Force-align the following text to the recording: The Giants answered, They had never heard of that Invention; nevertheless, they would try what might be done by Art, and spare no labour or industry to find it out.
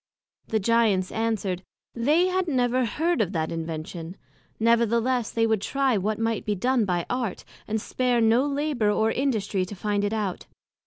The 0.47 0.59
Giants 0.59 1.11
answered, 1.11 1.61
They 1.93 2.25
had 2.25 2.47
never 2.47 2.85
heard 2.85 3.21
of 3.21 3.33
that 3.33 3.51
Invention; 3.51 4.17
nevertheless, 4.59 5.29
they 5.29 5.45
would 5.45 5.61
try 5.61 5.95
what 5.95 6.17
might 6.17 6.43
be 6.43 6.55
done 6.55 6.85
by 6.85 7.05
Art, 7.07 7.43
and 7.67 7.79
spare 7.79 8.19
no 8.19 8.43
labour 8.47 8.89
or 8.89 9.11
industry 9.11 9.63
to 9.63 9.75
find 9.75 10.03
it 10.03 10.11
out. 10.11 10.47